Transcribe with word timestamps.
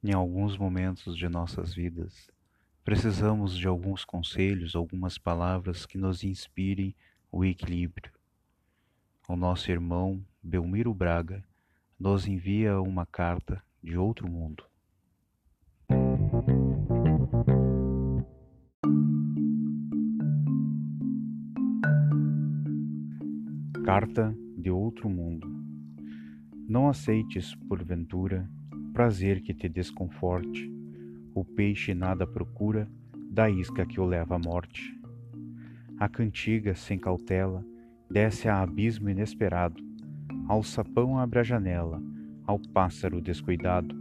Em 0.00 0.12
alguns 0.12 0.56
momentos 0.56 1.16
de 1.16 1.28
nossas 1.28 1.74
vidas, 1.74 2.30
precisamos 2.84 3.58
de 3.58 3.66
alguns 3.66 4.04
conselhos, 4.04 4.76
algumas 4.76 5.18
palavras 5.18 5.84
que 5.84 5.98
nos 5.98 6.22
inspirem 6.22 6.94
o 7.32 7.44
equilíbrio. 7.44 8.12
O 9.28 9.34
nosso 9.34 9.72
irmão 9.72 10.24
Belmiro 10.40 10.94
Braga 10.94 11.44
nos 11.98 12.28
envia 12.28 12.80
uma 12.80 13.04
carta 13.04 13.60
de 13.82 13.98
outro 13.98 14.30
mundo. 14.30 14.64
Carta 23.84 24.32
de 24.56 24.70
outro 24.70 25.10
mundo. 25.10 25.48
Não 26.68 26.88
aceites, 26.88 27.52
porventura, 27.68 28.48
prazer 28.98 29.42
que 29.42 29.54
te 29.54 29.68
desconforte. 29.68 30.68
O 31.32 31.44
peixe 31.44 31.94
nada 31.94 32.26
procura 32.26 32.90
da 33.30 33.48
isca 33.48 33.86
que 33.86 34.00
o 34.00 34.04
leva 34.04 34.34
à 34.34 34.38
morte. 34.40 34.92
A 36.00 36.08
cantiga, 36.08 36.74
sem 36.74 36.98
cautela, 36.98 37.64
desce 38.10 38.48
a 38.48 38.60
abismo 38.60 39.08
inesperado. 39.08 39.80
Ao 40.48 40.64
sapão 40.64 41.16
abre 41.16 41.38
a 41.38 41.44
janela, 41.44 42.02
ao 42.44 42.58
pássaro 42.58 43.20
descuidado. 43.20 43.94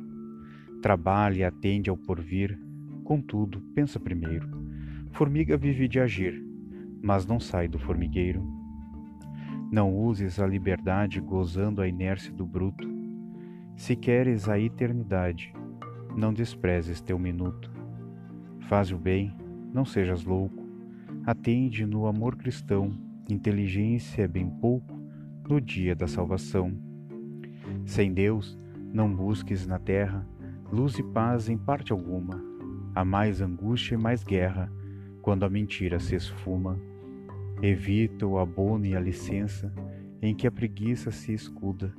Trabalha 0.81 1.41
e 1.41 1.44
atende 1.44 1.91
ao 1.91 1.95
porvir, 1.95 2.59
contudo, 3.03 3.61
pensa 3.75 4.00
primeiro. 4.00 4.50
Formiga 5.11 5.55
vive 5.58 5.88
de 5.88 6.00
agir, 6.00 6.44
mas 7.03 7.23
não 7.23 7.39
sai 7.39 7.67
do 7.67 7.77
formigueiro. 7.77 8.44
Não 9.72 9.95
uses 9.95 10.39
a 10.39 10.48
liberdade 10.48 11.22
gozando 11.22 11.84
a 11.84 11.88
inércia 11.88 12.34
do 12.34 12.48
bruto. 12.48 12.97
Se 13.77 13.95
queres 13.95 14.49
a 14.49 14.59
eternidade, 14.59 15.54
não 16.17 16.34
desprezes 16.34 16.99
teu 16.99 17.20
minuto. 17.20 17.72
Faz 18.67 18.92
o 18.92 18.97
bem, 18.97 19.33
não 19.72 19.86
sejas 19.86 20.23
louco. 20.23 20.67
Atende 21.23 21.86
no 21.86 22.08
amor 22.08 22.36
cristão, 22.36 22.92
inteligência 23.30 24.23
é 24.23 24.28
bem 24.28 24.50
pouco 24.50 25.00
no 25.48 25.61
dia 25.61 25.95
da 25.95 26.08
salvação. 26.08 26.75
Sem 27.86 28.11
Deus, 28.11 28.58
não 28.92 29.14
busques 29.14 29.67
na 29.67 29.78
terra 29.78 30.28
luz 30.72 30.98
e 30.98 31.03
paz 31.03 31.48
em 31.48 31.58
parte 31.58 31.92
alguma. 31.92 32.44
Há 32.95 33.05
mais 33.05 33.42
angústia 33.42 33.94
e 33.94 33.98
mais 33.98 34.23
guerra 34.23 34.73
quando 35.22 35.44
a 35.44 35.50
mentira 35.50 36.00
se 36.00 36.16
esfuma. 36.16 36.80
Evita 37.61 38.25
o 38.25 38.39
abono 38.39 38.88
e 38.88 38.95
a 38.95 39.00
licença 39.00 39.72
em 40.20 40.33
que 40.33 40.48
a 40.48 40.52
preguiça 40.52 41.11
se 41.11 41.31
escuda. 41.31 41.94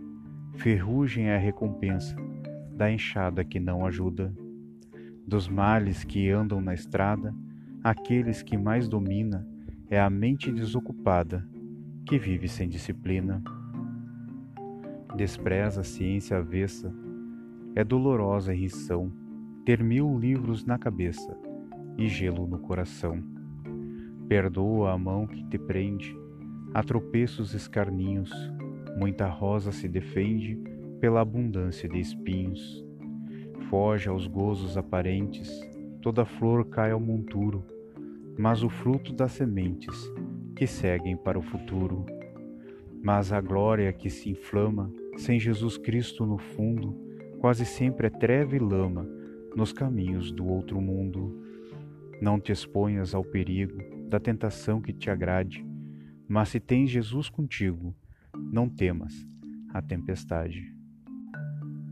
Ferrugem 0.58 1.28
é 1.28 1.36
a 1.36 1.38
recompensa 1.38 2.16
da 2.72 2.90
enxada 2.90 3.44
que 3.44 3.60
não 3.60 3.86
ajuda. 3.86 4.34
Dos 5.24 5.48
males 5.48 6.02
que 6.02 6.30
andam 6.30 6.60
na 6.60 6.74
estrada, 6.74 7.32
aqueles 7.82 8.42
que 8.42 8.56
mais 8.56 8.88
domina 8.88 9.46
é 9.88 10.00
a 10.00 10.10
mente 10.10 10.50
desocupada, 10.50 11.46
que 12.04 12.18
vive 12.18 12.48
sem 12.48 12.68
disciplina. 12.68 13.40
Despreza 15.16 15.82
a 15.82 15.84
ciência 15.84 16.38
avessa, 16.38 16.92
é 17.76 17.84
dolorosa 17.84 18.50
a 18.50 18.54
irrição 18.54 19.12
ter 19.64 19.80
mil 19.80 20.18
livros 20.18 20.64
na 20.64 20.76
cabeça 20.76 21.38
e 21.96 22.08
gelo 22.08 22.48
no 22.48 22.58
coração. 22.58 23.22
Perdoa 24.26 24.92
a 24.92 24.98
mão 24.98 25.24
que 25.24 25.44
te 25.44 25.56
prende, 25.56 26.16
a 26.74 26.82
tropeços 26.82 27.54
escarninhos, 27.54 28.32
muita 28.96 29.26
rosa 29.26 29.72
se 29.72 29.88
defende 29.88 30.56
pela 31.00 31.20
abundância 31.20 31.88
de 31.88 31.98
espinhos. 31.98 32.84
Foge 33.68 34.08
aos 34.08 34.26
gozos 34.26 34.76
aparentes, 34.76 35.50
toda 36.00 36.24
flor 36.24 36.64
cai 36.66 36.90
ao 36.90 37.00
monturo, 37.00 37.64
mas 38.38 38.62
o 38.62 38.68
fruto 38.68 39.12
das 39.12 39.32
sementes 39.32 39.94
que 40.56 40.66
seguem 40.66 41.16
para 41.16 41.38
o 41.38 41.42
futuro. 41.42 42.06
Mas 43.02 43.32
a 43.32 43.40
glória 43.40 43.92
que 43.92 44.10
se 44.10 44.30
inflama, 44.30 44.92
sem 45.16 45.38
Jesus 45.38 45.76
Cristo 45.76 46.26
no 46.26 46.38
fundo, 46.38 46.96
quase 47.38 47.64
sempre 47.64 48.08
é 48.08 48.10
treva 48.10 48.56
e 48.56 48.58
lama 48.58 49.08
nos 49.54 49.72
caminhos 49.72 50.32
do 50.32 50.46
outro 50.46 50.80
mundo. 50.80 51.42
Não 52.20 52.40
te 52.40 52.50
exponhas 52.50 53.14
ao 53.14 53.24
perigo, 53.24 53.78
da 54.08 54.18
tentação 54.18 54.80
que 54.80 54.92
te 54.92 55.10
agrade, 55.10 55.64
mas 56.26 56.48
se 56.48 56.58
tens 56.58 56.90
Jesus 56.90 57.28
contigo, 57.28 57.94
não 58.52 58.68
temas 58.68 59.26
a 59.72 59.82
tempestade. 59.82 60.74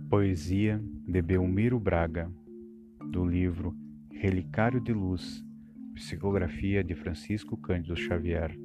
Poesia 0.09 0.83
de 1.07 1.21
Belmiro 1.21 1.79
Braga, 1.79 2.31
do 3.11 3.25
livro 3.25 3.77
Relicário 4.11 4.81
de 4.81 4.93
Luz, 4.93 5.45
psicografia 5.95 6.83
de 6.83 6.95
Francisco 6.95 7.57
Cândido 7.57 7.97
Xavier. 7.97 8.57